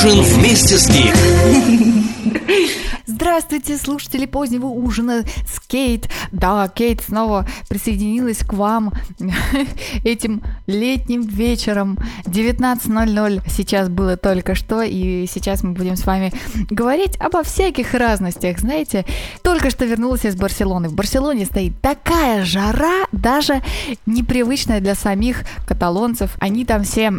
ужин 0.00 0.22
вместе 0.22 0.78
с 0.78 0.88
Гик. 0.88 1.14
Здравствуйте, 3.30 3.76
слушатели 3.76 4.26
позднего 4.26 4.66
ужина 4.66 5.22
с 5.46 5.60
Кейт. 5.60 6.08
Да, 6.32 6.66
Кейт 6.66 7.00
снова 7.00 7.46
присоединилась 7.68 8.38
к 8.38 8.52
вам 8.54 8.92
этим 10.04 10.42
летним 10.66 11.22
вечером. 11.22 11.96
19.00 12.24 13.42
сейчас 13.48 13.88
было 13.88 14.16
только 14.16 14.56
что, 14.56 14.82
и 14.82 15.26
сейчас 15.28 15.62
мы 15.62 15.74
будем 15.74 15.94
с 15.94 16.06
вами 16.06 16.32
говорить 16.70 17.16
обо 17.20 17.44
всяких 17.44 17.94
разностях. 17.94 18.58
Знаете, 18.58 19.06
только 19.44 19.70
что 19.70 19.84
вернулась 19.84 20.24
из 20.24 20.34
Барселоны. 20.34 20.88
В 20.88 20.94
Барселоне 20.94 21.44
стоит 21.44 21.80
такая 21.80 22.44
жара, 22.44 23.06
даже 23.12 23.62
непривычная 24.06 24.80
для 24.80 24.96
самих 24.96 25.44
каталонцев. 25.68 26.36
Они 26.40 26.64
там 26.64 26.82
все 26.82 27.12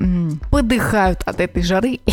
подыхают 0.51 1.21
от 1.25 1.39
этой 1.39 1.63
жары. 1.63 2.01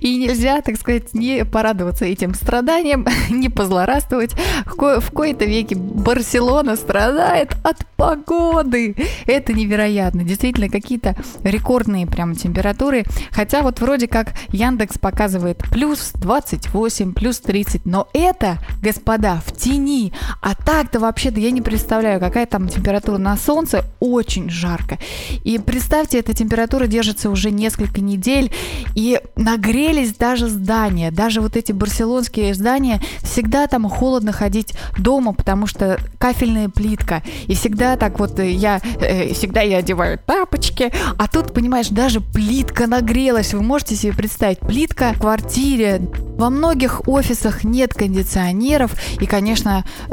И 0.00 0.16
нельзя, 0.18 0.60
так 0.60 0.76
сказать, 0.76 1.14
не 1.14 1.46
порадоваться 1.78 2.04
этим 2.04 2.34
страданиям, 2.34 3.06
не 3.30 3.48
позлорадствовать. 3.48 4.32
В, 4.66 4.74
ко- 4.76 5.00
в 5.00 5.10
кои-то 5.12 5.44
веке 5.44 5.76
Барселона 5.76 6.76
страдает 6.76 7.52
от 7.62 7.86
погоды. 7.96 8.96
Это 9.26 9.52
невероятно. 9.52 10.24
Действительно, 10.24 10.68
какие-то 10.68 11.14
рекордные 11.44 12.06
прям 12.06 12.34
температуры. 12.34 13.04
Хотя 13.30 13.62
вот 13.62 13.80
вроде 13.80 14.08
как 14.08 14.34
Яндекс 14.48 14.98
показывает 14.98 15.58
плюс 15.70 16.10
28, 16.14 17.12
плюс 17.12 17.38
30. 17.40 17.86
Но 17.86 18.08
это, 18.12 18.58
господа, 18.82 19.40
в 19.46 19.52
тени. 19.58 20.12
А 20.40 20.54
так-то 20.54 21.00
вообще-то 21.00 21.40
я 21.40 21.50
не 21.50 21.60
представляю, 21.60 22.20
какая 22.20 22.46
там 22.46 22.68
температура 22.68 23.18
на 23.18 23.36
солнце. 23.36 23.84
Очень 24.00 24.48
жарко. 24.48 24.98
И 25.44 25.58
представьте, 25.58 26.18
эта 26.18 26.32
температура 26.32 26.86
держится 26.86 27.30
уже 27.30 27.50
несколько 27.50 28.00
недель. 28.00 28.52
И 28.94 29.20
нагрелись 29.36 30.14
даже 30.14 30.48
здания. 30.48 31.10
Даже 31.10 31.40
вот 31.40 31.56
эти 31.56 31.72
барселонские 31.72 32.54
здания. 32.54 33.02
Всегда 33.22 33.66
там 33.66 33.88
холодно 33.88 34.32
ходить 34.32 34.74
дома, 34.96 35.32
потому 35.32 35.66
что 35.66 35.98
кафельная 36.18 36.68
плитка. 36.68 37.22
И 37.46 37.54
всегда 37.54 37.96
так 37.96 38.18
вот 38.18 38.38
я, 38.38 38.80
э, 39.00 39.34
всегда 39.34 39.62
я 39.62 39.78
одеваю 39.78 40.18
тапочки. 40.18 40.92
А 41.18 41.26
тут, 41.28 41.52
понимаешь, 41.52 41.88
даже 41.88 42.20
плитка 42.20 42.86
нагрелась. 42.86 43.52
Вы 43.52 43.62
можете 43.62 43.96
себе 43.96 44.12
представить, 44.12 44.60
плитка 44.60 45.12
в 45.14 45.20
квартире. 45.20 46.00
Во 46.38 46.50
многих 46.50 47.08
офисах 47.08 47.64
нет 47.64 47.94
кондиционеров. 47.94 48.92
И, 49.20 49.26
конечно, 49.26 49.47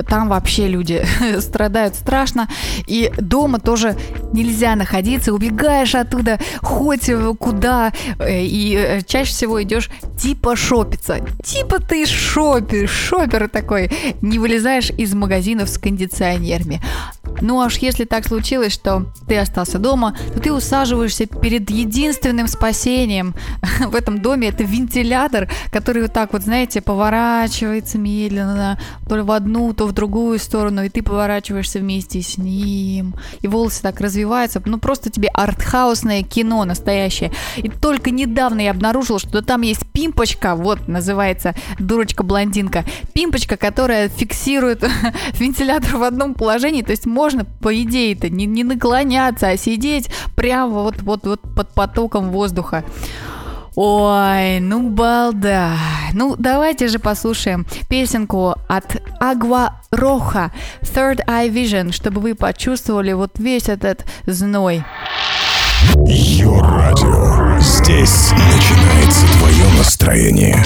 там 0.08 0.30
вообще 0.30 0.68
люди 0.68 1.06
страдают 1.40 1.96
страшно. 1.96 2.48
И 2.88 3.12
дома 3.18 3.60
тоже 3.60 3.96
нельзя 4.34 4.76
находиться. 4.76 5.34
Убегаешь 5.34 5.96
оттуда 5.96 6.40
хоть 6.62 7.10
куда. 7.40 7.92
э, 8.20 8.44
И 8.44 8.76
э, 8.76 9.02
чаще 9.02 9.32
всего 9.32 9.62
идешь 9.64 9.90
типа 10.18 10.56
шопиться. 10.56 11.20
Типа 11.44 11.80
ты 11.80 12.06
шопер, 12.06 12.88
шопер 12.88 13.50
такой. 13.50 13.92
Не 14.22 14.40
вылезаешь 14.40 14.90
из 14.92 15.14
магазинов 15.14 15.70
с 15.70 15.78
кондиционерами. 15.78 16.82
Ну 17.42 17.60
аж 17.62 17.78
если 17.78 18.06
так 18.06 18.26
случилось, 18.28 18.74
что 18.74 19.06
ты 19.28 19.38
остался 19.38 19.78
дома, 19.80 20.16
то 20.34 20.40
ты 20.40 20.54
усаживаешься 20.54 21.26
перед 21.26 21.70
единственным 21.70 22.48
спасением 22.48 23.36
в 23.88 23.96
этом 23.96 24.22
доме. 24.22 24.50
Это 24.50 24.64
вентилятор, 24.64 25.50
который 25.72 26.04
вот 26.04 26.14
так 26.14 26.34
вот, 26.34 26.44
знаете, 26.44 26.82
поворачивается 26.82 27.98
медленно, 27.98 28.80
то 29.08 29.24
в 29.24 29.32
одну, 29.32 29.74
то 29.74 29.88
в 29.88 29.92
другую 29.92 30.40
сторону, 30.40 30.84
и 30.84 30.90
ты 30.90 31.02
поворачиваешься 31.02 31.80
вместе 31.80 32.22
с 32.22 32.38
ним. 32.38 33.16
И 33.42 33.48
волосы 33.48 33.82
так 33.82 34.00
развиваются. 34.02 34.62
Ну 34.66 34.78
просто 34.78 35.10
тебе 35.10 35.30
артхаусное 35.30 36.24
кино 36.24 36.66
настоящее. 36.66 37.32
И 37.58 37.70
только 37.70 38.12
недавно 38.12 38.62
я 38.62 38.72
обнаружила, 38.72 39.20
что 39.20 39.42
там 39.42 39.62
есть 39.62 39.86
пимпочка, 39.92 40.56
вот 40.56 40.88
называется 40.88 41.56
дурочка-блондинка. 41.80 42.86
Пимпочка, 43.14 43.58
которая 43.58 44.10
фиксирует 44.10 44.84
вентилятор 45.40 45.98
в 45.98 46.04
одном 46.04 46.34
положении, 46.34 46.82
то 46.82 46.92
есть 46.92 47.06
можно, 47.06 47.46
по 47.46 47.76
идее-то, 47.76 48.30
не, 48.30 48.46
не 48.46 48.64
наклоняться, 48.64 49.50
а 49.50 49.58
сидеть 49.58 50.10
прямо 50.36 50.82
вот, 50.82 51.02
вот, 51.02 51.26
вот 51.26 51.42
под 51.42 51.74
потоком 51.74 52.30
воздуха. 52.30 52.84
Ой, 53.76 54.62
ну 54.62 54.90
балда. 54.90 55.74
Ну, 56.14 56.36
давайте 56.38 56.88
же 56.88 56.98
послушаем 56.98 57.66
песенку 57.90 58.56
от 58.70 58.96
Agua 59.22 59.72
Roja 59.92 60.52
Third 60.82 61.20
Eye 61.28 61.50
Vision, 61.50 61.92
чтобы 61.92 62.22
вы 62.22 62.36
почувствовали 62.36 63.12
вот 63.12 63.38
весь 63.38 63.68
этот 63.68 64.06
зной. 64.26 64.86
Йо-радио. 66.08 67.60
Здесь 67.60 68.32
начинается 68.32 69.28
твое 69.38 69.66
настроение. 69.78 70.64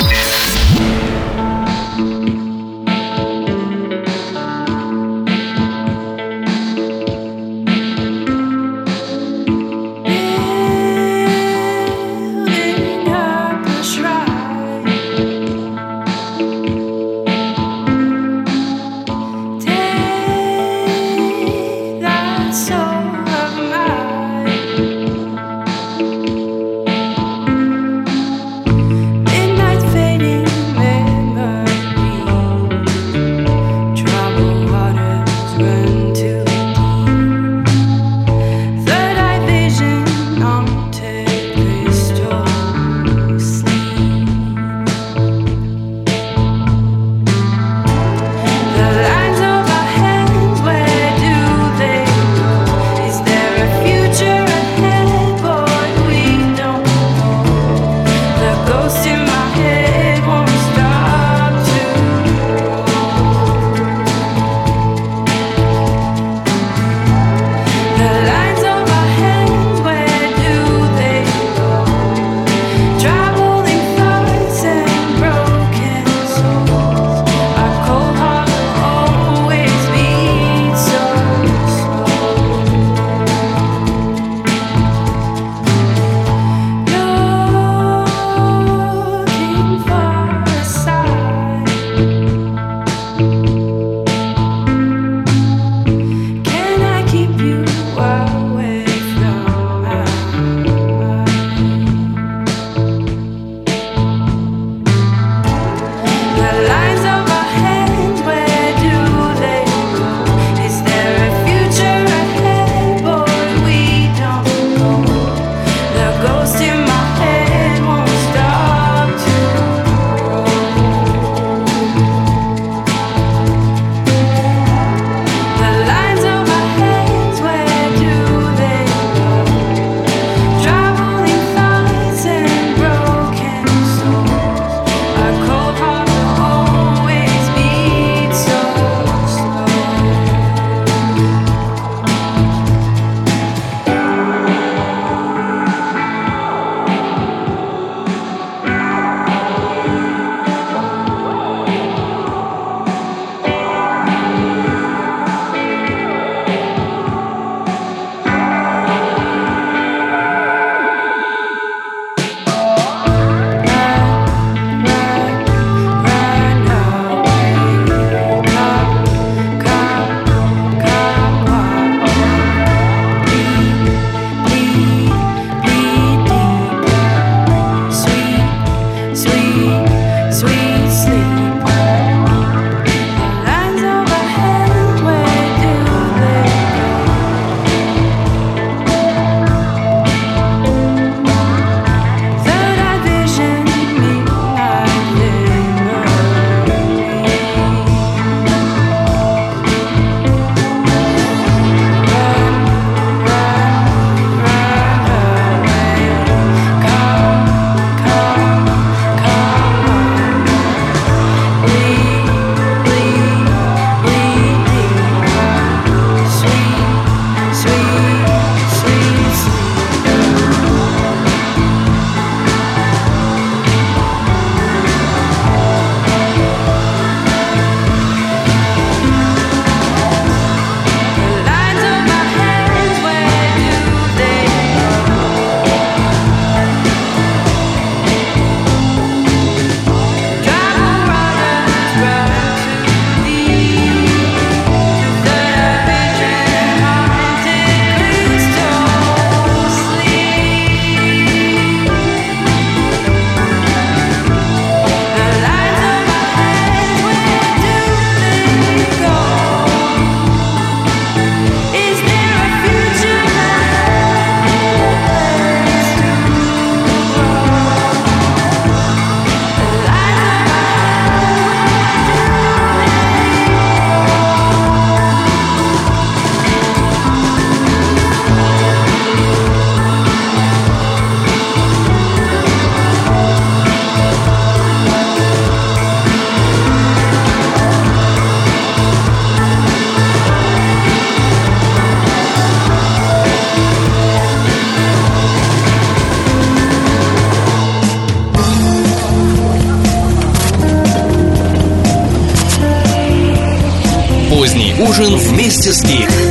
Ужин 305.59 306.28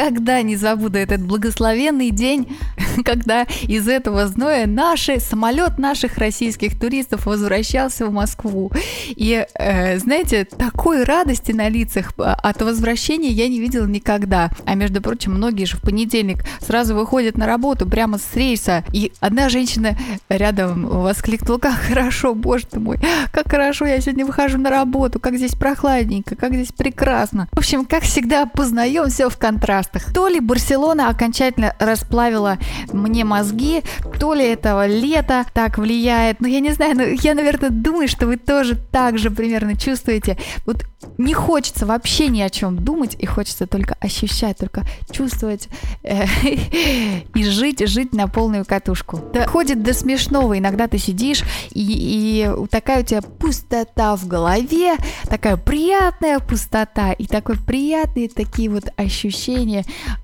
никогда 0.00 0.40
не 0.42 0.56
забуду 0.56 0.98
этот 0.98 1.20
благословенный 1.20 2.10
день, 2.10 2.56
когда 3.04 3.46
из 3.62 3.86
этого 3.88 4.26
зноя 4.26 4.66
наши, 4.66 5.20
самолет 5.20 5.78
наших 5.78 6.18
российских 6.18 6.78
туристов 6.78 7.26
возвращался 7.26 8.06
в 8.06 8.12
Москву. 8.12 8.72
И, 9.08 9.46
э, 9.54 9.98
знаете, 9.98 10.44
такой 10.44 11.04
радости 11.04 11.52
на 11.52 11.68
лицах 11.68 12.12
э, 12.18 12.22
от 12.22 12.62
возвращения 12.62 13.28
я 13.28 13.48
не 13.48 13.60
видела 13.60 13.86
никогда. 13.86 14.50
А 14.64 14.74
между 14.74 15.02
прочим, 15.02 15.34
многие 15.34 15.64
же 15.64 15.76
в 15.76 15.82
понедельник 15.82 16.44
сразу 16.60 16.94
выходят 16.94 17.36
на 17.36 17.46
работу 17.46 17.86
прямо 17.86 18.18
с 18.18 18.34
рейса. 18.34 18.84
И 18.92 19.12
одна 19.20 19.48
женщина 19.48 19.98
рядом 20.28 20.86
воскликнула, 20.86 21.58
как 21.58 21.74
хорошо, 21.74 22.34
боже 22.34 22.66
ты 22.66 22.80
мой, 22.80 22.98
как 23.32 23.50
хорошо, 23.50 23.84
я 23.84 24.00
сегодня 24.00 24.24
выхожу 24.24 24.58
на 24.58 24.70
работу, 24.70 25.20
как 25.20 25.36
здесь 25.36 25.54
прохладненько, 25.54 26.36
как 26.36 26.54
здесь 26.54 26.72
прекрасно. 26.72 27.48
В 27.52 27.58
общем, 27.58 27.84
как 27.84 28.02
всегда, 28.04 28.46
познаем 28.46 29.08
все 29.10 29.28
в 29.28 29.36
контрастах. 29.36 29.89
То 30.14 30.28
ли 30.28 30.40
Барселона 30.40 31.08
окончательно 31.08 31.74
расплавила 31.78 32.58
мне 32.92 33.24
мозги, 33.24 33.82
то 34.18 34.34
ли 34.34 34.44
этого 34.44 34.86
лета 34.86 35.44
так 35.52 35.78
влияет. 35.78 36.40
Ну, 36.40 36.48
я 36.48 36.60
не 36.60 36.72
знаю, 36.72 36.96
но 36.96 37.02
я, 37.02 37.34
наверное, 37.34 37.70
думаю, 37.70 38.08
что 38.08 38.26
вы 38.26 38.36
тоже 38.36 38.76
так 38.76 39.18
же 39.18 39.30
примерно 39.30 39.76
чувствуете. 39.76 40.38
Вот 40.66 40.84
не 41.18 41.34
хочется 41.34 41.86
вообще 41.86 42.28
ни 42.28 42.40
о 42.40 42.50
чем 42.50 42.76
думать, 42.76 43.16
и 43.18 43.26
хочется 43.26 43.66
только 43.66 43.96
ощущать, 44.00 44.58
только 44.58 44.82
чувствовать 45.10 45.68
э, 46.02 46.24
и 47.34 47.44
жить, 47.44 47.86
жить 47.88 48.12
на 48.12 48.26
полную 48.28 48.64
катушку. 48.64 49.18
Доходит 49.32 49.82
до 49.82 49.94
смешного. 49.94 50.58
Иногда 50.58 50.88
ты 50.88 50.98
сидишь, 50.98 51.42
и, 51.72 51.84
и 51.84 52.66
такая 52.70 53.02
у 53.02 53.04
тебя 53.04 53.22
пустота 53.22 54.16
в 54.16 54.26
голове, 54.26 54.96
такая 55.24 55.56
приятная 55.56 56.38
пустота, 56.38 57.12
и 57.12 57.26
такой 57.26 57.56
приятные 57.56 58.28
такие 58.28 58.68
вот 58.70 58.84
ощущения 58.96 59.79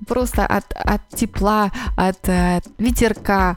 просто 0.06 0.46
от, 0.46 0.64
от 0.72 1.08
тепла, 1.10 1.72
от 1.96 2.28
э, 2.28 2.60
ветерка. 2.78 3.56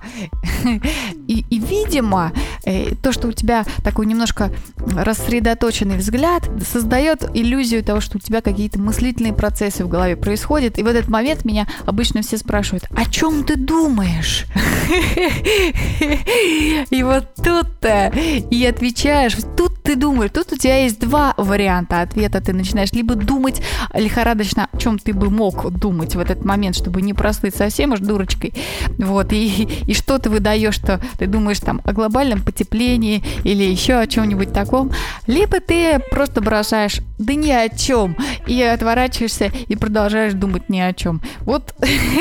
И, 1.28 1.46
и 1.50 1.60
видимо, 1.60 2.32
э, 2.66 2.96
то, 2.96 3.12
что 3.12 3.28
у 3.28 3.32
тебя 3.32 3.66
такой 3.84 4.06
немножко 4.06 4.52
рассредоточенный 4.78 5.98
взгляд, 5.98 6.50
создает 6.68 7.24
иллюзию 7.36 7.84
того, 7.84 8.02
что 8.02 8.18
у 8.18 8.20
тебя 8.20 8.42
какие-то 8.42 8.80
мыслительные 8.80 9.34
процессы 9.34 9.86
в 9.86 9.88
голове 9.88 10.16
происходят. 10.16 10.80
И 10.80 10.84
в 10.84 10.88
этот 10.88 11.08
момент 11.08 11.46
меня 11.46 11.68
обычно 11.86 12.22
все 12.22 12.38
спрашивают, 12.38 12.86
о 12.96 13.06
чем 13.06 13.44
ты 13.44 13.56
думаешь? 13.56 14.46
И 16.90 17.04
вот 17.04 17.36
тут-то 17.36 18.12
и 18.50 18.66
отвечаешь, 18.66 19.36
тут 19.56 19.69
ты 19.90 19.96
думаешь, 19.96 20.30
тут 20.32 20.54
у 20.54 20.56
тебя 20.56 20.84
есть 20.84 21.00
два 21.00 21.34
варианта 21.36 22.02
ответа. 22.02 22.42
Ты 22.42 22.54
начинаешь 22.54 22.92
либо 22.92 23.16
думать 23.16 23.60
лихорадочно, 23.96 24.68
о 24.72 24.78
чем 24.78 25.00
ты 25.00 25.14
бы 25.14 25.32
мог 25.32 25.72
думать 25.72 26.14
в 26.14 26.20
этот 26.20 26.46
момент, 26.46 26.76
чтобы 26.76 27.02
не 27.02 27.16
прослыть 27.16 27.56
совсем 27.56 27.94
уж 27.94 28.00
дурочкой. 28.00 28.54
Вот, 29.00 29.34
и, 29.34 29.64
и 29.88 29.96
что 29.96 30.20
ты 30.20 30.30
выдаешь, 30.30 30.76
что 30.76 31.02
ты 31.18 31.26
думаешь 31.26 31.60
там 31.60 31.82
о 31.86 31.94
глобальном 31.94 32.44
потеплении 32.44 33.24
или 33.44 33.64
еще 33.64 33.96
о 33.96 34.06
чем-нибудь 34.06 34.54
таком. 34.54 34.92
Либо 35.26 35.60
ты 35.60 35.98
просто 36.12 36.40
бросаешь, 36.40 37.00
да 37.18 37.34
ни 37.34 37.50
о 37.50 37.68
чем, 37.68 38.16
и 38.46 38.62
отворачиваешься 38.62 39.52
и 39.68 39.76
продолжаешь 39.76 40.34
думать 40.34 40.70
ни 40.70 40.80
о 40.80 40.94
чем. 40.94 41.20
Вот 41.42 41.74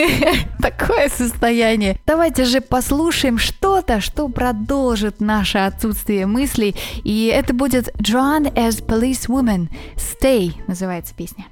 такое 0.62 1.10
состояние. 1.10 1.98
Давайте 2.06 2.46
же 2.46 2.62
послушаем 2.62 3.36
что-то, 3.36 4.00
что 4.00 4.28
продолжит 4.28 5.20
наше 5.20 5.58
отсутствие 5.58 6.24
мыслей. 6.24 6.74
И 7.04 7.26
это 7.26 7.57
будет 7.58 7.88
Drawn 8.00 8.54
as 8.54 8.80
Policewoman. 8.80 9.68
Stay 9.96 10.52
называется 10.66 11.12
песня. 11.14 11.46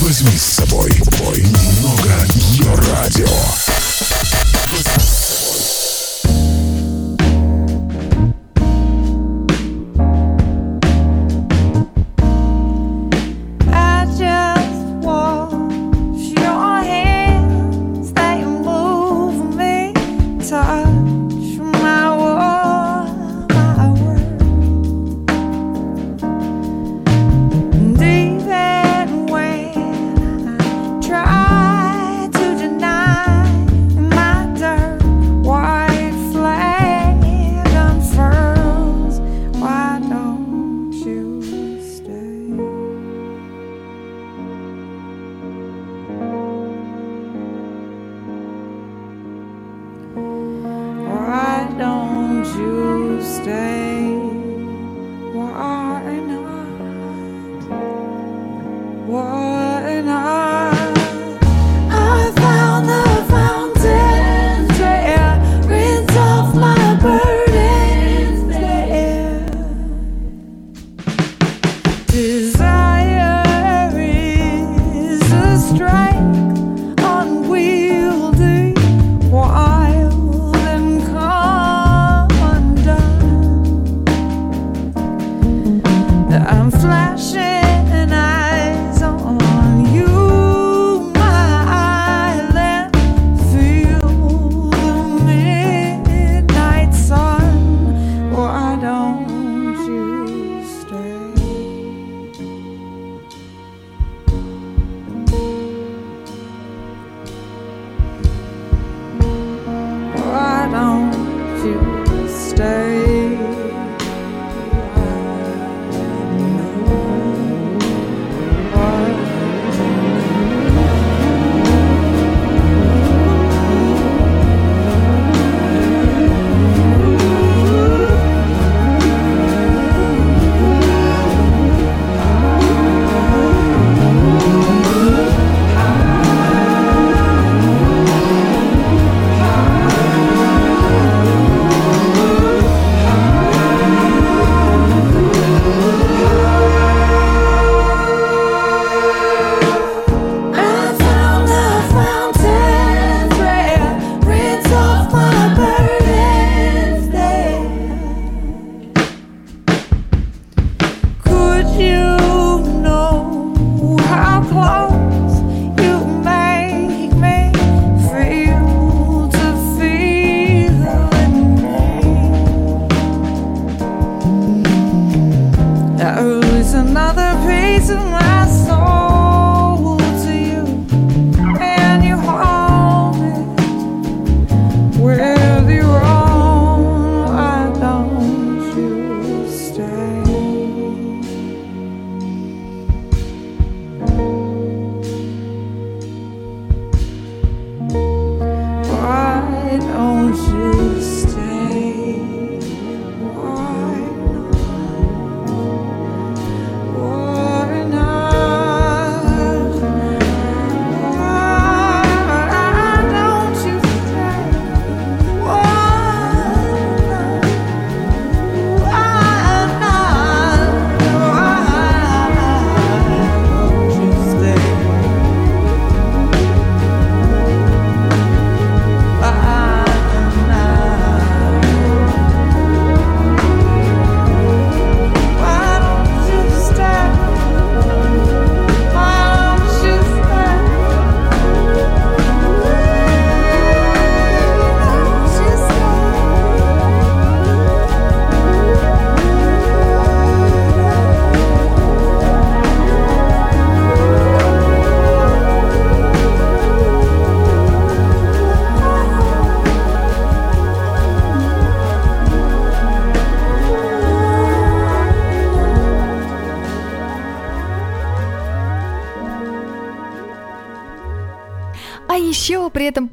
Возьми 0.00 0.36
с 0.36 0.42
собой 0.42 0.90
бой, 1.20 1.42
немного 1.42 2.26
ее 2.34 2.74
радио. 2.90 3.28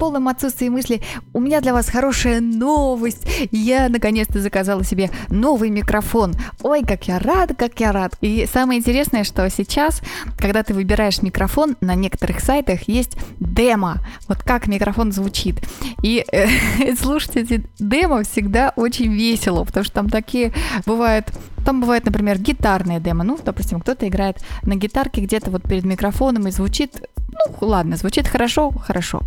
Полном 0.10 0.28
отсутствии 0.28 0.70
мысли 0.70 1.02
у 1.34 1.40
меня 1.40 1.62
для 1.62 1.72
вас 1.72 1.88
хорошая 1.88 2.42
новость. 2.42 3.28
Я 3.52 3.90
наконец-то 3.90 4.42
заказала 4.42 4.84
себе 4.84 5.12
новый 5.30 5.70
микрофон. 5.70 6.34
Ой, 6.64 6.82
как 6.82 7.08
я 7.08 7.20
рада, 7.20 7.54
как 7.54 7.80
я 7.80 7.92
рад. 7.92 8.16
И 8.22 8.48
самое 8.52 8.80
интересное, 8.80 9.24
что 9.24 9.48
сейчас, 9.52 10.02
когда 10.36 10.64
ты 10.64 10.74
выбираешь 10.74 11.22
микрофон, 11.22 11.78
на 11.80 11.94
некоторых 11.94 12.40
сайтах 12.40 12.88
есть 12.88 13.18
демо. 13.40 13.98
Вот 14.28 14.40
как 14.40 14.66
микрофон 14.66 15.12
звучит. 15.12 15.58
И 16.02 16.26
э, 16.32 16.96
слушать 17.00 17.36
эти 17.36 17.64
демо 17.78 18.24
всегда 18.24 18.74
очень 18.76 19.14
весело, 19.14 19.64
потому 19.64 19.84
что 19.84 19.94
там 19.94 20.10
такие 20.10 20.54
бывают 20.88 21.28
там 21.66 21.82
бывает, 21.82 22.06
например, 22.06 22.40
гитарные 22.40 23.00
демо. 23.00 23.24
Ну, 23.24 23.38
допустим, 23.44 23.80
кто-то 23.82 24.08
играет 24.08 24.38
на 24.64 24.76
гитарке 24.76 25.22
где-то 25.22 25.52
вот 25.52 25.62
перед 25.64 25.84
микрофоном 25.84 26.48
и 26.48 26.52
звучит, 26.52 27.04
ну, 27.48 27.68
ладно, 27.68 27.96
звучит 27.98 28.28
хорошо, 28.28 28.72
хорошо. 28.72 29.22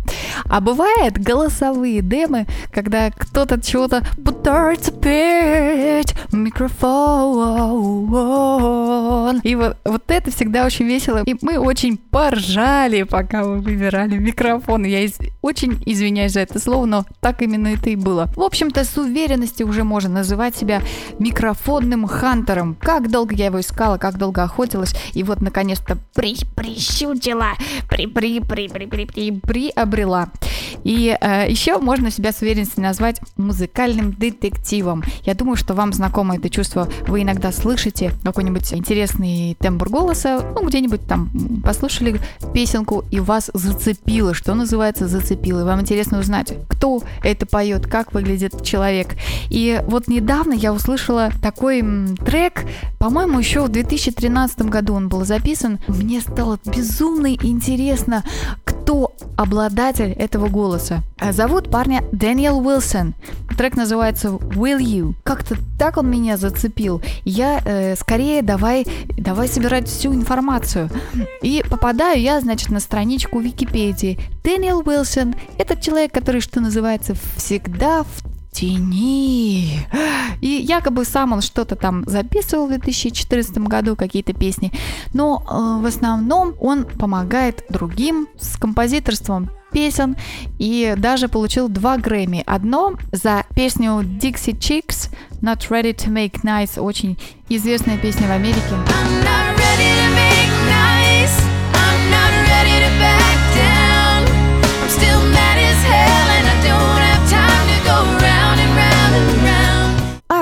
А 0.45 0.59
бывает 0.61 1.17
голосовые 1.17 2.01
демы, 2.01 2.45
когда 2.71 3.09
кто-то 3.11 3.59
чего-то 3.61 4.03
пытается 4.23 4.91
петь 4.91 6.13
микрофон. 8.13 9.39
И 9.43 9.55
вот, 9.55 9.77
вот 9.85 10.03
это 10.07 10.31
всегда 10.31 10.65
очень 10.65 10.85
весело. 10.85 11.23
И 11.25 11.35
мы 11.41 11.57
очень 11.57 11.97
поржали, 11.97 13.03
пока 13.03 13.43
мы 13.43 13.59
выбирали 13.61 14.17
микрофон. 14.17 14.83
Я 14.85 15.01
из- 15.01 15.17
очень 15.41 15.81
извиняюсь 15.85 16.33
за 16.33 16.41
это 16.41 16.59
слово, 16.59 16.85
но 16.85 17.05
так 17.19 17.41
именно 17.41 17.69
это 17.69 17.89
и 17.89 17.95
было. 17.95 18.27
В 18.35 18.41
общем-то, 18.41 18.83
с 18.83 18.97
уверенностью 18.97 19.67
уже 19.67 19.83
можно 19.83 20.09
называть 20.09 20.55
себя 20.55 20.81
микрофонным 21.19 22.07
хантером. 22.07 22.75
Как 22.79 23.09
долго 23.09 23.33
я 23.35 23.45
его 23.47 23.59
искала, 23.59 23.97
как 23.97 24.17
долго 24.17 24.43
охотилась, 24.43 24.93
и 25.13 25.23
вот 25.23 25.41
наконец-то 25.41 25.97
при 26.13 26.33
прищутила, 26.55 27.53
при 27.89 28.02
при 28.07 28.39
при 28.39 28.67
при 28.67 28.85
при 28.85 29.05
при 29.05 29.31
приобрела. 29.31 30.29
И 30.83 31.15
э, 31.19 31.45
еще 31.49 31.77
можно 31.77 32.11
себя 32.11 32.31
с 32.31 32.41
уверенностью 32.41 32.83
назвать 32.83 33.19
музыкальным 33.37 34.13
детективом. 34.13 35.03
Я 35.23 35.33
думаю, 35.33 35.55
что 35.55 35.73
вам 35.73 35.93
знакомо 35.93 36.37
это 36.37 36.49
чувство. 36.49 36.89
Вы 37.07 37.21
иногда 37.21 37.51
слышите 37.51 38.11
какой-нибудь 38.23 38.73
интересный 38.73 39.55
тембр 39.59 39.89
голоса, 39.89 40.41
ну, 40.55 40.67
где-нибудь 40.67 41.05
там 41.07 41.29
послушали 41.63 42.19
песенку, 42.53 43.03
и 43.11 43.19
вас 43.19 43.49
зацепило, 43.53 44.33
что 44.33 44.55
называется 44.55 45.07
зацепило. 45.07 45.63
Вам 45.63 45.81
интересно 45.81 46.19
узнать, 46.19 46.53
кто 46.67 47.01
это 47.23 47.45
поет, 47.45 47.87
как 47.87 48.13
выглядит 48.13 48.63
человек. 48.63 49.15
И 49.49 49.81
вот 49.87 50.07
недавно 50.07 50.53
я 50.53 50.73
услышала 50.73 51.31
такой 51.41 51.79
м, 51.79 52.17
трек, 52.17 52.65
по-моему, 52.99 53.39
еще 53.39 53.63
в 53.63 53.69
2013 53.69 54.61
году 54.63 54.93
он 54.93 55.09
был 55.09 55.25
записан. 55.25 55.79
Мне 55.87 56.21
стало 56.21 56.59
безумно 56.65 57.33
интересно, 57.33 57.92
кто 58.63 59.13
обладатель 59.37 60.11
этого 60.11 60.49
голоса. 60.49 61.03
А 61.19 61.31
Зовут 61.31 61.71
парня 61.71 62.03
Дэниел 62.11 62.59
Уилсон. 62.59 63.13
Трек 63.57 63.75
называется 63.75 64.29
Will 64.29 64.79
You. 64.79 65.13
Как-то 65.23 65.55
так 65.77 65.97
он 65.97 66.09
меня 66.09 66.37
зацепил. 66.37 67.01
Я 67.23 67.61
э, 67.63 67.95
скорее 67.95 68.41
давай, 68.41 68.85
давай 69.17 69.47
собирать 69.47 69.87
всю 69.87 70.13
информацию. 70.13 70.89
И 71.41 71.63
попадаю 71.69 72.19
я, 72.19 72.39
значит, 72.41 72.69
на 72.69 72.79
страничку 72.79 73.39
Википедии. 73.39 74.19
Дэниел 74.43 74.79
Уилсон– 74.85 75.35
это 75.57 75.75
человек, 75.75 76.13
который, 76.13 76.41
что 76.41 76.59
называется, 76.59 77.15
всегда 77.37 78.03
в 78.03 78.32
тени. 78.53 79.79
И 80.41 80.47
якобы 80.47 81.05
сам 81.05 81.33
он 81.33 81.41
что-то 81.41 81.75
там 81.75 82.03
записывал 82.05 82.67
в 82.67 82.69
2014 82.69 83.57
году, 83.59 83.95
какие-то 83.95 84.33
песни. 84.33 84.71
Но 85.13 85.43
э, 85.43 85.81
в 85.81 85.85
основном 85.85 86.55
он 86.59 86.85
помогает 86.85 87.65
другим 87.69 88.27
с 88.39 88.57
композиторством 88.57 89.49
песен 89.71 90.15
и 90.59 90.93
даже 90.97 91.27
получил 91.27 91.67
два 91.67 91.97
Грэмми. 91.97 92.43
Одно 92.45 92.93
за 93.11 93.43
песню 93.55 94.01
Dixie 94.01 94.57
Chicks 94.57 95.09
Not 95.41 95.69
Ready 95.69 95.95
to 95.95 96.09
Make 96.09 96.43
Nice, 96.43 96.79
очень 96.79 97.17
известная 97.49 97.97
песня 97.97 98.27
в 98.27 98.31
Америке. 98.31 99.42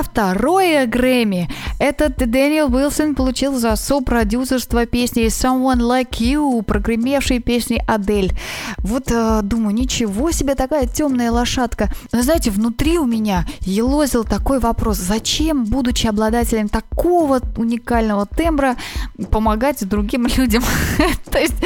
Второе 0.02 0.86
Грэмми 0.86 1.48
этот 1.78 2.16
Дэниел 2.16 2.72
Уилсон 2.74 3.14
получил 3.14 3.58
за 3.58 3.76
сопродюсерство 3.76 4.86
песни 4.86 5.26
Someone 5.26 5.80
Like 5.80 6.18
You, 6.20 6.62
прогремевшей 6.62 7.40
песни 7.40 7.82
Адель. 7.86 8.32
Вот 8.78 9.10
э, 9.10 9.40
думаю, 9.42 9.74
ничего 9.74 10.30
себе 10.30 10.54
такая 10.54 10.86
темная 10.86 11.30
лошадка. 11.30 11.92
Но 12.12 12.22
знаете, 12.22 12.50
внутри 12.50 12.98
у 12.98 13.06
меня 13.06 13.46
елозил 13.60 14.24
такой 14.24 14.58
вопрос, 14.58 14.98
зачем, 14.98 15.64
будучи 15.64 16.06
обладателем 16.06 16.68
такого 16.68 17.40
уникального 17.56 18.26
тембра, 18.26 18.76
помогать 19.30 19.86
другим 19.88 20.26
людям? 20.36 20.62
То 21.30 21.38
есть 21.38 21.56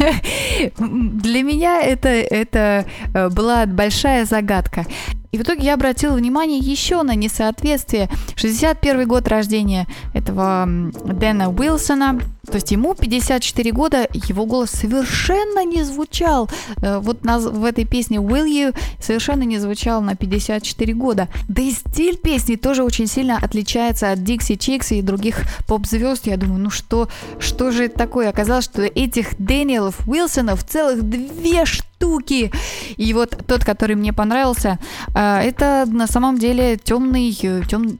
для 0.78 1.42
меня 1.42 1.82
это, 1.82 2.08
это 2.08 2.86
э, 3.14 3.28
была 3.28 3.66
большая 3.66 4.24
загадка. 4.24 4.86
И 5.32 5.38
в 5.38 5.42
итоге 5.42 5.66
я 5.66 5.74
обратила 5.74 6.14
внимание 6.14 6.58
еще 6.58 7.02
на 7.02 7.14
несоответствие. 7.14 8.08
61 8.34 9.06
год 9.06 9.28
рождения 9.28 9.86
этого 10.12 10.66
Дэна 10.66 11.50
Уилсона, 11.50 12.20
то 12.50 12.56
есть 12.56 12.70
ему 12.72 12.94
54 12.94 13.70
года, 13.72 14.08
его 14.12 14.44
голос 14.44 14.70
совершенно 14.70 15.64
не 15.64 15.84
звучал. 15.84 16.48
Э, 16.82 16.98
Вот 16.98 17.20
в 17.22 17.64
этой 17.64 17.84
песне 17.84 18.18
Will 18.18 18.46
You 18.46 18.76
совершенно 19.00 19.44
не 19.44 19.58
звучал 19.58 20.02
на 20.02 20.16
54 20.16 20.94
года. 20.94 21.28
Да 21.48 21.62
и 21.62 21.70
стиль 21.70 22.16
песни 22.16 22.56
тоже 22.56 22.82
очень 22.82 23.06
сильно 23.06 23.38
отличается 23.38 24.10
от 24.10 24.18
Dixie 24.18 24.56
Chicks 24.56 24.94
и 24.96 25.02
других 25.02 25.42
поп-звезд. 25.66 26.26
Я 26.26 26.36
думаю, 26.36 26.60
ну 26.60 26.70
что, 26.70 27.08
что 27.38 27.70
же 27.70 27.84
это 27.84 27.98
такое? 27.98 28.28
Оказалось, 28.28 28.64
что 28.64 28.82
этих 28.82 29.36
Дэниелов 29.38 30.08
Уилсонов 30.08 30.64
целых 30.64 31.02
две 31.02 31.64
штуки. 31.64 32.50
И 32.96 33.14
вот 33.14 33.36
тот, 33.46 33.64
который 33.64 33.94
мне 33.94 34.12
понравился, 34.12 34.78
э, 35.14 35.38
это 35.38 35.84
на 35.86 36.06
самом 36.06 36.38
деле 36.38 36.76
темный, 36.76 37.32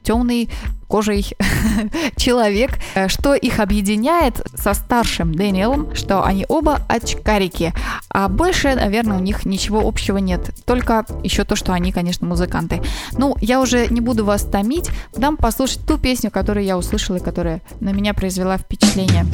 темный 0.03 0.49
темнокожий 0.91 1.25
человек. 2.17 2.71
Э, 2.95 3.07
Что 3.07 3.33
их 3.33 3.59
объединяет 3.59 4.45
со 4.55 4.73
старшим 4.73 5.33
Дэниелом, 5.33 5.95
что 5.95 6.23
они 6.23 6.45
оба 6.47 6.79
очкарики. 6.87 7.73
А 8.09 8.27
больше, 8.27 8.75
наверное, 8.75 9.17
у 9.17 9.21
них 9.21 9.45
ничего 9.45 9.81
общего 9.87 10.17
нет. 10.17 10.51
Только 10.65 11.05
еще 11.23 11.43
то, 11.43 11.55
что 11.55 11.73
они, 11.73 11.91
конечно, 11.91 12.27
музыканты. 12.27 12.81
Ну, 13.13 13.35
я 13.41 13.61
уже 13.61 13.87
не 13.87 14.01
буду 14.01 14.25
вас 14.25 14.43
томить. 14.43 14.89
Дам 15.15 15.37
послушать 15.37 15.85
ту 15.87 15.97
песню, 15.97 16.29
которую 16.29 16.65
я 16.65 16.77
услышала 16.77 17.17
и 17.17 17.23
которая 17.23 17.61
на 17.79 17.91
меня 17.91 18.13
произвела 18.13 18.57
впечатление. 18.57 19.25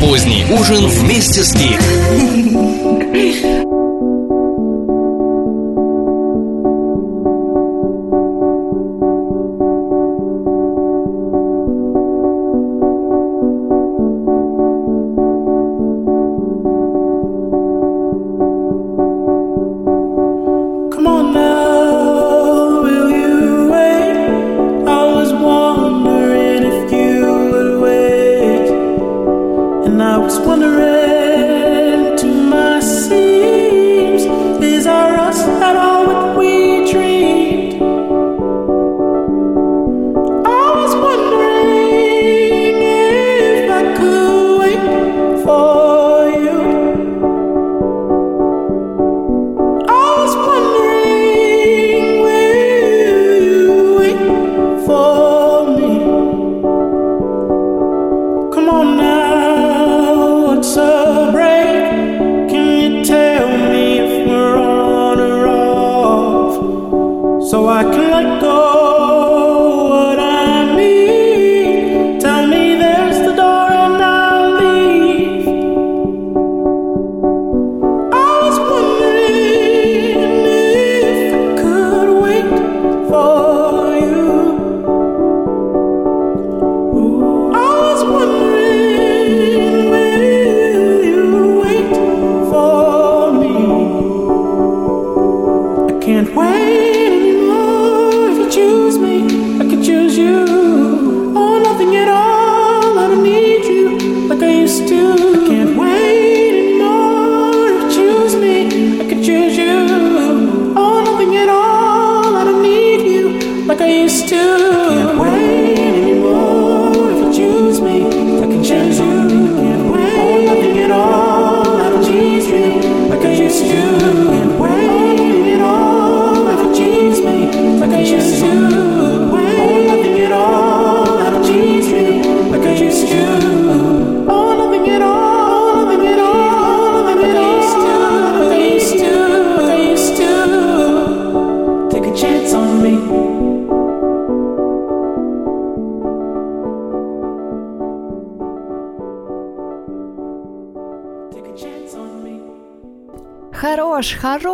Поздний 0.00 0.44
ужин 0.50 0.88
вместе 0.88 1.44
с 1.44 1.54
Гик. 1.54 2.81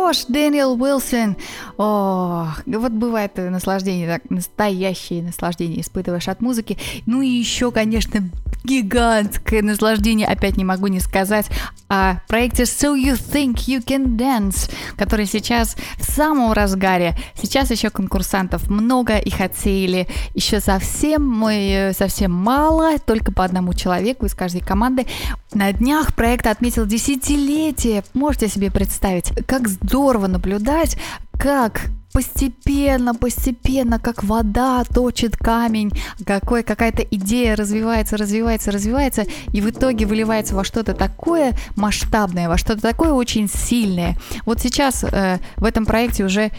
Хорош, 0.09 0.23
хорош, 0.23 0.25
Дэниел 0.27 0.73
Уилсон. 0.81 1.37
О, 1.79 2.49
вот 2.65 2.91
бывает 2.91 3.37
наслаждение, 3.37 4.05
так, 4.05 4.29
настоящее 4.29 5.23
наслаждение 5.23 5.79
испытываешь 5.79 6.27
от 6.27 6.41
музыки. 6.41 6.77
Ну 7.05 7.21
и 7.21 7.29
еще, 7.29 7.71
конечно, 7.71 8.29
гигантское 8.65 9.61
наслаждение, 9.61 10.27
опять 10.27 10.57
не 10.57 10.65
могу 10.65 10.87
не 10.87 10.99
сказать, 10.99 11.45
о 11.87 12.15
проекте 12.27 12.63
So 12.63 13.01
You 13.01 13.13
Think 13.13 13.65
You 13.67 13.81
Can 13.81 14.17
Dance, 14.17 14.69
который 14.97 15.25
сейчас 15.25 15.77
в 15.97 16.03
самом 16.03 16.51
разгаре. 16.51 17.17
Сейчас 17.33 17.71
еще 17.71 17.89
конкурсантов 17.89 18.69
много, 18.69 19.17
их 19.17 19.39
отсеяли 19.39 20.09
еще 20.33 20.59
совсем, 20.59 21.25
мы, 21.25 21.93
совсем 21.97 22.33
мало, 22.33 22.99
только 22.99 23.31
по 23.31 23.45
одному 23.45 23.73
человеку 23.73 24.25
из 24.25 24.33
каждой 24.33 24.59
команды. 24.59 25.07
На 25.53 25.71
днях 25.71 26.13
проект 26.13 26.45
отметил 26.45 26.85
десятилетие. 26.85 28.03
Можете 28.13 28.49
себе 28.49 28.69
представить, 28.69 29.31
как 29.47 29.69
здорово 29.69 30.27
наблюдать, 30.27 30.97
как 31.39 31.89
постепенно, 32.11 33.15
постепенно, 33.15 33.97
как 33.97 34.23
вода 34.23 34.83
точит 34.83 35.37
камень, 35.37 35.91
какой, 36.25 36.63
какая-то 36.63 37.01
идея 37.01 37.55
развивается, 37.55 38.17
развивается, 38.17 38.71
развивается, 38.71 39.25
и 39.53 39.61
в 39.61 39.69
итоге 39.69 40.05
выливается 40.05 40.53
во 40.53 40.63
что-то 40.63 40.93
такое 40.93 41.53
масштабное, 41.75 42.49
во 42.49 42.57
что-то 42.57 42.81
такое 42.81 43.13
очень 43.13 43.47
сильное. 43.47 44.17
Вот 44.45 44.59
сейчас 44.59 45.03
э, 45.03 45.39
в 45.55 45.63
этом 45.63 45.85
проекте 45.85 46.25
уже 46.25 46.51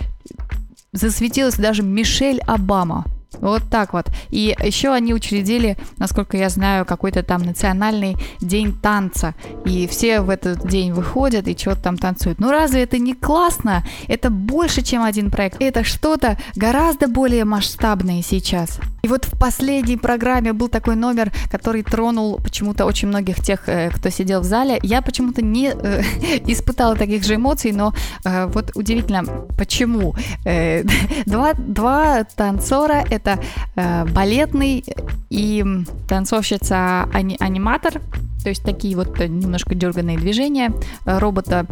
засветилась 0.93 1.57
даже 1.57 1.83
Мишель 1.83 2.41
Обама. 2.47 3.05
Вот 3.39 3.63
так 3.71 3.93
вот. 3.93 4.07
И 4.31 4.57
еще 4.63 4.93
они 4.93 5.15
учредили, 5.15 5.77
насколько 5.99 6.37
я 6.37 6.49
знаю, 6.49 6.85
какой-то 6.85 7.23
там 7.23 7.43
национальный 7.43 8.17
день 8.41 8.73
танца. 8.73 9.35
И 9.65 9.87
все 9.87 10.21
в 10.21 10.31
этот 10.31 10.67
день 10.67 10.93
выходят 10.93 11.47
и 11.49 11.57
что-то 11.57 11.83
там 11.83 11.97
танцуют. 11.97 12.41
Ну 12.41 12.51
разве 12.51 12.83
это 12.83 12.99
не 12.99 13.15
классно? 13.15 13.85
Это 14.09 14.31
больше, 14.31 14.83
чем 14.83 15.03
один 15.03 15.31
проект. 15.31 15.61
Это 15.61 15.85
что-то 15.85 16.39
гораздо 16.57 17.09
более 17.09 17.45
масштабное 17.45 18.23
сейчас. 18.23 18.81
И 19.03 19.09
вот 19.09 19.25
в 19.25 19.39
последней 19.39 19.97
программе 19.97 20.53
был 20.53 20.69
такой 20.69 20.95
номер, 20.95 21.33
который 21.51 21.83
тронул 21.83 22.37
почему-то 22.37 22.85
очень 22.85 23.09
многих 23.09 23.37
тех, 23.37 23.69
э, 23.69 23.91
кто 23.91 24.11
сидел 24.11 24.41
в 24.41 24.45
зале. 24.45 24.79
Я 24.83 25.01
почему-то 25.01 25.43
не 25.43 25.73
э, 25.73 26.03
испытала 26.47 26.97
таких 26.97 27.25
же 27.25 27.37
эмоций, 27.37 27.73
но 27.73 27.95
э, 28.25 28.47
вот 28.47 28.73
удивительно, 28.75 29.25
почему. 29.57 30.15
Э, 30.45 30.85
два, 31.27 31.55
два 31.55 32.25
танцора, 32.25 33.05
это 33.23 33.41
э, 33.77 34.05
балетный 34.07 34.85
и 35.31 35.65
танцовщица 36.09 37.09
ани- 37.13 37.37
аниматор, 37.39 38.01
то 38.43 38.49
есть 38.49 38.63
такие 38.63 38.97
вот 38.97 39.21
э, 39.21 39.27
немножко 39.27 39.75
дерганные 39.75 40.19
движения, 40.19 40.73
э, 41.05 41.19
робота 41.19 41.67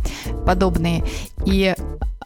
подобные. 0.47 1.03
И 1.47 1.75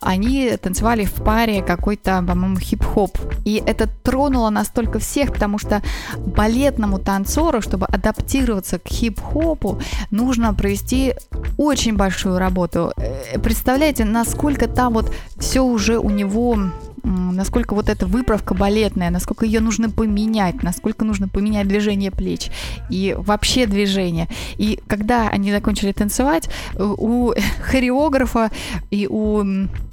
они 0.00 0.56
танцевали 0.56 1.04
в 1.04 1.14
паре 1.14 1.62
какой-то, 1.62 2.24
по-моему, 2.26 2.58
хип-хоп. 2.58 3.16
И 3.44 3.62
это 3.64 3.88
тронуло 4.02 4.50
настолько 4.50 4.98
всех, 4.98 5.32
потому 5.32 5.58
что 5.58 5.80
балетному 6.18 6.98
танцору, 6.98 7.62
чтобы 7.62 7.86
адаптироваться 7.86 8.80
к 8.80 8.88
хип-хопу, 8.88 9.80
нужно 10.10 10.52
провести 10.54 11.14
очень 11.56 11.96
большую 11.96 12.38
работу. 12.38 12.92
Э, 12.96 13.38
Представляете, 13.38 14.04
насколько 14.04 14.66
там 14.66 14.94
вот 14.94 15.14
все 15.38 15.60
уже 15.60 15.98
у 15.98 16.10
него 16.10 16.58
насколько 17.04 17.74
вот 17.74 17.88
эта 17.88 18.06
выправка 18.06 18.54
балетная, 18.54 19.10
насколько 19.10 19.44
ее 19.44 19.60
нужно 19.60 19.90
поменять, 19.90 20.62
насколько 20.62 21.04
нужно 21.04 21.28
поменять 21.28 21.68
движение 21.68 22.10
плеч 22.10 22.50
и 22.90 23.14
вообще 23.18 23.66
движение. 23.66 24.28
И 24.56 24.80
когда 24.86 25.28
они 25.28 25.50
закончили 25.50 25.92
танцевать, 25.92 26.48
э, 26.74 26.82
у 26.82 27.32
хореографа 27.62 28.50
и 28.90 29.06
у 29.08 29.42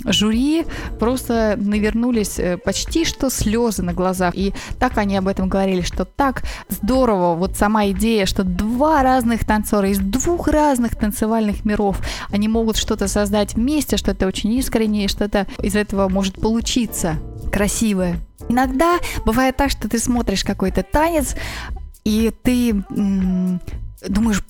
жюри 0.06 0.66
просто 1.00 1.56
навернулись 1.58 2.40
э, 2.40 2.58
почти 2.58 3.06
что 3.06 3.30
слезы 3.30 3.84
на 3.84 3.94
глазах. 3.94 4.36
И 4.36 4.54
так 4.80 4.98
они 4.98 5.18
об 5.18 5.28
этом 5.28 5.50
говорили, 5.50 5.82
что 5.82 6.06
так 6.06 6.44
здорово, 6.70 7.36
вот 7.36 7.58
сама 7.58 7.90
идея, 7.90 8.26
что 8.26 8.44
два 8.44 9.04
разных 9.04 9.46
танцора 9.46 9.90
из 9.90 10.00
двух 10.00 10.48
разных 10.48 10.96
танцевальных 10.96 11.66
миров, 11.66 12.00
они 12.32 12.48
могут 12.48 12.78
что-то 12.78 13.08
создать 13.08 13.56
вместе, 13.56 13.98
что-то 13.98 14.28
очень 14.28 14.54
искреннее, 14.54 15.08
что-то 15.08 15.48
из 15.62 15.76
этого 15.76 16.08
может 16.10 16.36
получиться 16.36 16.99
красивое. 17.52 18.20
Иногда 18.48 18.98
бывает 19.26 19.58
так, 19.58 19.70
что 19.70 19.90
ты 19.90 20.00
смотришь 20.00 20.44
какой-то 20.44 20.84
танец, 20.84 21.36
и 22.04 22.32
ты 22.44 22.72
м, 22.72 23.62
думаешь, 24.08 24.44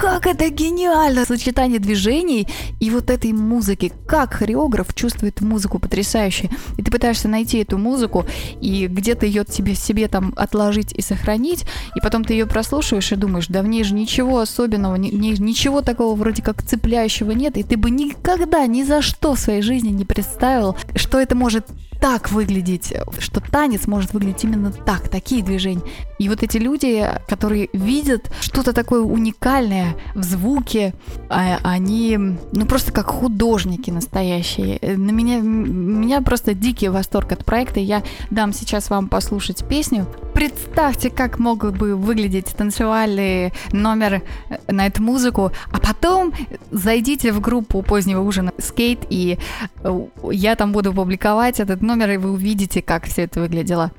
как 0.00 0.26
это 0.26 0.48
гениально! 0.48 1.26
Сочетание 1.26 1.78
движений 1.78 2.48
и 2.80 2.90
вот 2.90 3.10
этой 3.10 3.34
музыки. 3.34 3.92
Как 4.06 4.32
хореограф 4.32 4.94
чувствует 4.94 5.42
музыку 5.42 5.78
потрясающе. 5.78 6.48
И 6.78 6.82
ты 6.82 6.90
пытаешься 6.90 7.28
найти 7.28 7.58
эту 7.58 7.76
музыку 7.76 8.24
и 8.62 8.86
где-то 8.86 9.26
ее 9.26 9.44
тебе 9.44 9.74
себе 9.74 10.08
там 10.08 10.32
отложить 10.36 10.94
и 10.94 11.02
сохранить, 11.02 11.66
и 11.94 12.00
потом 12.00 12.24
ты 12.24 12.32
ее 12.32 12.46
прослушиваешь 12.46 13.12
и 13.12 13.16
думаешь, 13.16 13.48
да 13.48 13.60
в 13.60 13.66
ней 13.66 13.84
же 13.84 13.92
ничего 13.92 14.40
особенного, 14.40 14.96
ни- 14.96 15.10
ничего 15.10 15.82
такого 15.82 16.16
вроде 16.16 16.42
как 16.42 16.62
цепляющего 16.62 17.32
нет, 17.32 17.58
и 17.58 17.62
ты 17.62 17.76
бы 17.76 17.90
никогда 17.90 18.66
ни 18.66 18.82
за 18.84 19.02
что 19.02 19.34
в 19.34 19.38
своей 19.38 19.60
жизни 19.60 19.90
не 19.90 20.06
представил, 20.06 20.76
что 20.96 21.20
это 21.20 21.34
может 21.34 21.66
так 22.00 22.30
выглядеть, 22.30 22.94
что 23.18 23.40
танец 23.40 23.86
может 23.86 24.14
выглядеть 24.14 24.44
именно 24.44 24.72
так, 24.72 25.08
такие 25.08 25.42
движения. 25.42 25.82
И 26.18 26.28
вот 26.28 26.42
эти 26.42 26.56
люди, 26.56 27.06
которые 27.28 27.68
видят 27.72 28.30
что-то 28.40 28.72
такое 28.72 29.02
уникальное 29.02 29.89
в 30.14 30.22
звуке, 30.22 30.94
а- 31.28 31.58
они, 31.62 32.16
ну, 32.52 32.66
просто 32.66 32.92
как 32.92 33.06
художники 33.06 33.90
настоящие. 33.90 34.78
Э, 34.80 34.96
На 34.96 35.10
меня, 35.10 35.40
меня 35.40 36.20
просто 36.20 36.54
дикий 36.54 36.88
восторг 36.88 37.32
от 37.32 37.44
проекта. 37.44 37.80
Я 37.80 38.02
дам 38.30 38.52
сейчас 38.52 38.90
вам 38.90 39.08
послушать 39.08 39.64
песню. 39.66 40.06
Представьте, 40.34 41.10
как 41.10 41.38
мог 41.38 41.70
бы 41.76 41.96
выглядеть 41.96 42.46
танцевальный 42.56 43.52
номер 43.72 44.22
э, 44.48 44.58
на 44.72 44.86
эту 44.86 45.02
музыку, 45.02 45.52
а 45.72 45.78
потом 45.80 46.32
зайдите 46.70 47.32
в 47.32 47.40
группу 47.40 47.82
позднего 47.82 48.20
ужина 48.20 48.52
Скейт, 48.58 49.00
и 49.10 49.38
э, 49.82 50.00
я 50.30 50.54
там 50.56 50.72
буду 50.72 50.92
публиковать 50.92 51.60
этот 51.60 51.82
номер, 51.82 52.10
и 52.10 52.16
вы 52.16 52.32
увидите, 52.32 52.82
как 52.82 53.06
все 53.06 53.22
это 53.22 53.40
выглядело. 53.40 53.90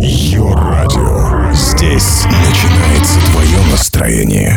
Йо-радио. 0.00 1.52
Здесь 1.52 2.24
начинается 2.24 2.79
твое 3.40 3.62
настроение. 3.70 4.56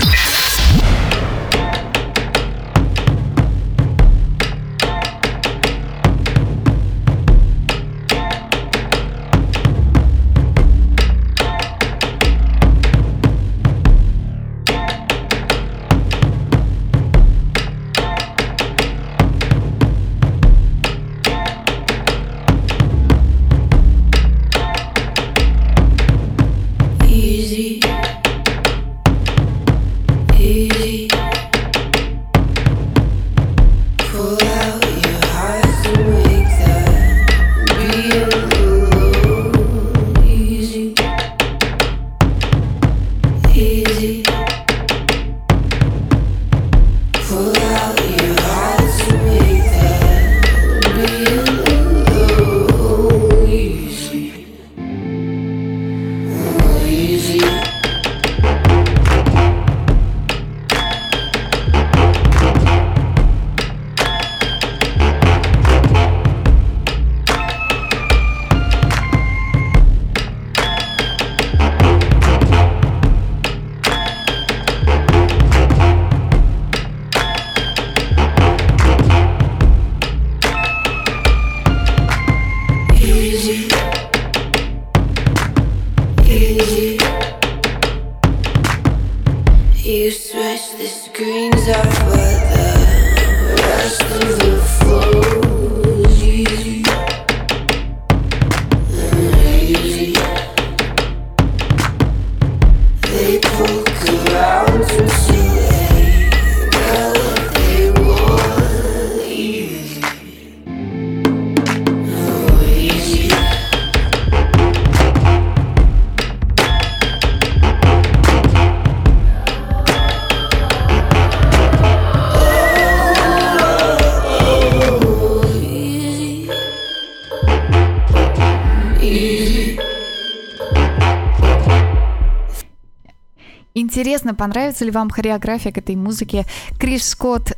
Понравится 134.44 134.84
ли 134.84 134.92
вам 134.92 135.10
хореография 135.10 135.72
к 135.72 135.78
этой 135.78 135.96
музыке? 135.96 136.46
Крис 136.78 137.08
Скотт 137.08 137.53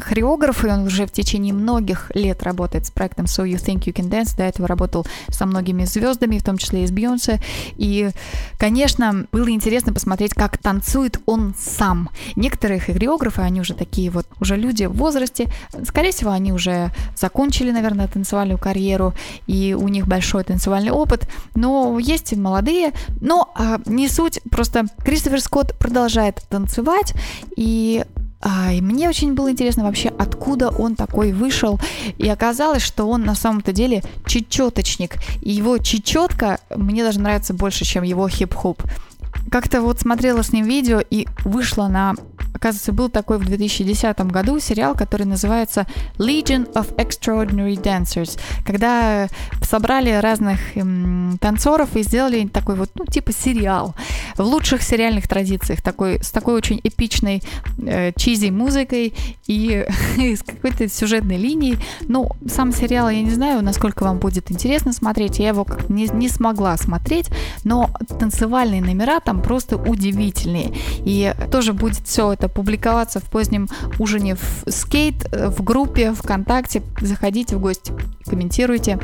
хореограф, 0.00 0.64
и 0.64 0.68
он 0.68 0.86
уже 0.86 1.06
в 1.06 1.12
течение 1.12 1.52
многих 1.52 2.10
лет 2.14 2.42
работает 2.42 2.86
с 2.86 2.90
проектом 2.90 3.26
So 3.26 3.44
You 3.44 3.56
Think 3.56 3.84
You 3.84 3.92
Can 3.92 4.10
Dance. 4.10 4.36
До 4.36 4.44
этого 4.44 4.68
работал 4.68 5.06
со 5.28 5.46
многими 5.46 5.84
звездами, 5.84 6.38
в 6.38 6.44
том 6.44 6.58
числе 6.58 6.84
и 6.84 6.86
с 6.86 6.90
Бейонсе. 6.90 7.40
И, 7.76 8.10
конечно, 8.58 9.26
было 9.32 9.50
интересно 9.50 9.92
посмотреть, 9.92 10.34
как 10.34 10.58
танцует 10.58 11.20
он 11.26 11.54
сам. 11.58 12.10
Некоторые 12.36 12.80
хореографы, 12.80 13.42
они 13.42 13.60
уже 13.60 13.74
такие 13.74 14.10
вот, 14.10 14.26
уже 14.40 14.56
люди 14.56 14.84
в 14.84 14.92
возрасте. 14.92 15.46
Скорее 15.84 16.12
всего, 16.12 16.30
они 16.30 16.52
уже 16.52 16.92
закончили, 17.16 17.70
наверное, 17.70 18.08
танцевальную 18.08 18.58
карьеру, 18.58 19.14
и 19.46 19.74
у 19.78 19.88
них 19.88 20.06
большой 20.06 20.44
танцевальный 20.44 20.90
опыт. 20.90 21.28
Но 21.54 21.98
есть 21.98 22.36
молодые. 22.36 22.92
Но 23.20 23.52
а, 23.54 23.78
не 23.86 24.08
суть, 24.08 24.40
просто 24.50 24.86
Кристофер 25.04 25.40
Скотт 25.40 25.78
продолжает 25.78 26.42
танцевать, 26.48 27.14
и 27.56 28.04
а, 28.40 28.72
и 28.72 28.80
мне 28.80 29.08
очень 29.08 29.34
было 29.34 29.50
интересно 29.50 29.84
вообще, 29.84 30.08
откуда 30.08 30.68
он 30.68 30.94
такой 30.94 31.32
вышел. 31.32 31.80
И 32.18 32.28
оказалось, 32.28 32.82
что 32.82 33.08
он 33.08 33.22
на 33.22 33.34
самом-то 33.34 33.72
деле 33.72 34.02
чечеточник. 34.26 35.16
И 35.40 35.52
его 35.52 35.78
чечетка 35.78 36.60
мне 36.74 37.02
даже 37.02 37.20
нравится 37.20 37.54
больше, 37.54 37.84
чем 37.84 38.02
его 38.02 38.28
хип-хоп. 38.28 38.82
Как-то 39.50 39.80
вот 39.80 40.00
смотрела 40.00 40.42
с 40.42 40.52
ним 40.52 40.66
видео 40.66 41.00
и 41.08 41.26
вышла 41.44 41.88
на... 41.88 42.14
Оказывается, 42.54 42.92
был 42.92 43.10
такой 43.10 43.38
в 43.38 43.44
2010 43.44 44.18
году 44.26 44.58
сериал, 44.60 44.94
который 44.94 45.26
называется 45.26 45.86
Legion 46.16 46.72
of 46.72 46.94
Extraordinary 46.96 47.80
Dancers, 47.80 48.40
когда 48.64 49.28
собрали 49.62 50.10
разных 50.10 50.58
м, 50.74 51.36
танцоров 51.38 51.94
и 51.96 52.02
сделали 52.02 52.46
такой 52.46 52.76
вот, 52.76 52.90
ну, 52.94 53.04
типа 53.04 53.32
сериал. 53.32 53.94
В 54.36 54.40
лучших 54.40 54.82
сериальных 54.82 55.28
традициях, 55.28 55.82
такой, 55.82 56.22
с 56.22 56.30
такой 56.30 56.54
очень 56.54 56.80
эпичной 56.82 57.42
э, 57.78 58.12
чизи 58.16 58.50
музыкой 58.50 59.14
и 59.46 59.86
с 60.36 60.42
какой-то 60.42 60.88
сюжетной 60.88 61.36
линией. 61.36 61.78
Ну, 62.02 62.30
сам 62.48 62.72
сериал, 62.72 63.08
я 63.08 63.22
не 63.22 63.30
знаю, 63.30 63.62
насколько 63.62 64.04
вам 64.04 64.18
будет 64.18 64.50
интересно 64.50 64.92
смотреть, 64.92 65.38
я 65.38 65.48
его 65.48 65.66
не, 65.88 66.08
не 66.08 66.28
смогла 66.28 66.76
смотреть, 66.76 67.28
но 67.64 67.90
танцевальные 68.18 68.82
номера 68.82 69.20
там 69.20 69.42
просто 69.42 69.76
удивительные. 69.76 70.72
И 70.98 71.32
тоже 71.50 71.72
будет 71.72 72.06
все 72.06 72.32
это 72.32 72.48
публиковаться 72.48 73.20
в 73.20 73.24
позднем 73.24 73.68
ужине 73.98 74.36
в 74.36 74.70
скейт, 74.70 75.26
э, 75.32 75.48
в 75.48 75.62
группе 75.62 76.12
ВКонтакте. 76.12 76.82
Заходите 77.00 77.56
в 77.56 77.60
гости, 77.60 77.92
комментируйте. 78.26 78.98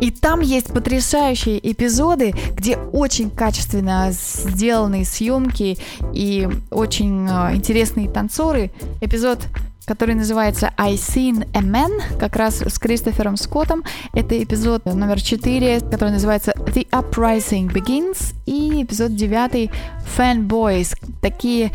И 0.00 0.10
там 0.10 0.40
есть 0.40 0.72
потрясающие 0.72 1.58
эпизоды, 1.70 2.34
где 2.56 2.76
очень 2.76 3.30
качественно 3.30 4.08
сделанные 4.10 5.04
съемки 5.04 5.78
и 6.12 6.48
очень 6.70 7.28
э, 7.28 7.54
интересные 7.54 8.08
танцоры. 8.08 8.70
Эпизод 9.00 9.40
который 9.86 10.14
называется 10.14 10.72
I 10.76 10.94
Seen 10.94 11.46
a 11.54 11.60
Man, 11.60 12.18
как 12.18 12.36
раз 12.36 12.62
с 12.62 12.78
Кристофером 12.78 13.36
Скоттом. 13.36 13.84
Это 14.12 14.42
эпизод 14.42 14.84
номер 14.86 15.20
4, 15.20 15.80
который 15.80 16.10
называется 16.10 16.52
The 16.52 16.88
Uprising 16.88 17.70
Begins, 17.72 18.34
и 18.46 18.82
эпизод 18.82 19.14
9 19.14 19.70
Fanboys. 20.16 20.96
Такие 21.20 21.72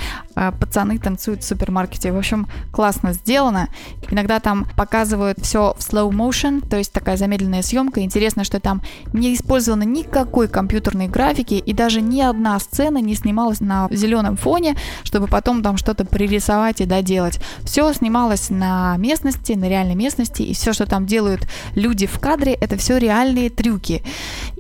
пацаны 0.60 0.98
танцуют 1.00 1.44
в 1.44 1.48
супермаркете. 1.48 2.12
В 2.12 2.18
общем, 2.18 2.48
классно 2.72 3.14
сделано. 3.14 3.70
Иногда 4.10 4.40
там 4.40 4.68
показывают 4.76 5.40
все 5.42 5.76
в 5.78 5.82
slow 5.82 6.10
motion, 6.10 6.68
то 6.68 6.78
есть 6.78 6.92
такая 6.94 7.18
замедленная 7.18 7.62
съемка. 7.62 8.02
Интересно, 8.02 8.44
что 8.44 8.60
там 8.60 8.82
не 9.14 9.34
использовано 9.36 9.84
никакой 9.84 10.48
компьютерной 10.48 11.08
графики, 11.08 11.56
и 11.56 11.74
даже 11.74 12.02
ни 12.02 12.22
одна 12.22 12.60
сцена 12.60 13.00
не 13.00 13.16
снималась 13.16 13.60
на 13.60 13.88
зеленом 13.92 14.38
фоне, 14.38 14.76
чтобы 15.04 15.28
потом 15.28 15.62
там 15.62 15.78
что-то 15.78 16.06
пририсовать 16.06 16.82
и 16.82 16.86
доделать. 16.86 17.40
Все 17.64 17.92
снималось 17.94 18.50
на 18.50 18.96
местности, 18.98 19.54
на 19.54 19.70
реальной 19.70 19.96
местности, 19.96 20.42
и 20.44 20.54
все, 20.54 20.74
что 20.74 20.86
там 20.86 21.06
делают 21.06 21.48
люди 21.76 22.08
в 22.08 22.20
кадре, 22.20 22.54
это 22.54 22.78
все 22.78 22.98
реальные 22.98 23.50
трюки. 23.50 24.04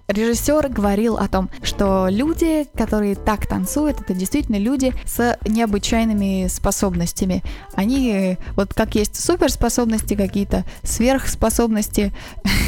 Режиссер 0.07 0.69
говорил 0.69 1.17
о 1.17 1.27
том, 1.27 1.49
что 1.61 2.07
люди, 2.09 2.67
которые 2.75 3.15
так 3.15 3.45
танцуют, 3.45 4.01
это 4.01 4.15
действительно 4.15 4.57
люди 4.57 4.93
с 5.05 5.37
необычайными 5.69 6.47
способностями. 6.47 7.43
Они, 7.75 8.37
вот 8.55 8.73
как 8.73 8.95
есть 8.95 9.15
суперспособности 9.15 10.15
какие-то, 10.15 10.65
сверхспособности, 10.83 12.11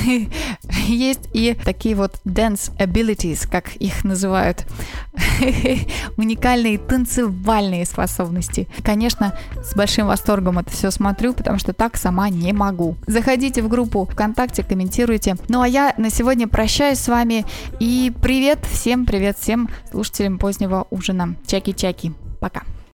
есть 0.87 1.29
и 1.33 1.57
такие 1.65 1.95
вот 1.95 2.15
dance 2.25 2.71
abilities, 2.77 3.49
как 3.49 3.75
их 3.77 4.03
называют, 4.03 4.65
уникальные 6.17 6.77
танцевальные 6.77 7.85
способности. 7.85 8.67
Конечно, 8.83 9.37
с 9.63 9.75
большим 9.75 10.07
восторгом 10.07 10.59
это 10.59 10.69
все 10.69 10.91
смотрю, 10.91 11.33
потому 11.33 11.57
что 11.57 11.73
так 11.73 11.97
сама 11.97 12.29
не 12.29 12.53
могу. 12.53 12.95
Заходите 13.07 13.61
в 13.63 13.67
группу 13.67 14.05
ВКонтакте, 14.05 14.63
комментируйте. 14.63 15.37
Ну 15.49 15.61
а 15.61 15.67
я 15.67 15.93
на 15.97 16.09
сегодня 16.09 16.47
прощаюсь 16.47 16.99
с 16.99 17.07
вами 17.07 17.45
и 17.79 18.13
привет 18.21 18.59
всем, 18.65 19.05
привет 19.05 19.37
всем 19.37 19.69
слушателям 19.89 20.37
позднего 20.37 20.85
ужина. 20.91 21.35
Чаки-чаки. 21.47 22.13
Пока. 22.39 22.63